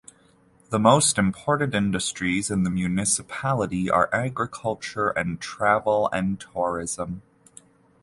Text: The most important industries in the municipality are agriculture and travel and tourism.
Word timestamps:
The 0.71 0.79
most 0.79 1.19
important 1.19 1.75
industries 1.75 2.49
in 2.49 2.63
the 2.63 2.71
municipality 2.71 3.87
are 3.87 4.09
agriculture 4.11 5.09
and 5.09 5.39
travel 5.39 6.09
and 6.11 6.39
tourism. 6.39 7.21